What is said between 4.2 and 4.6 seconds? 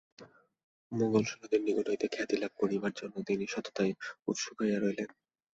উৎসুক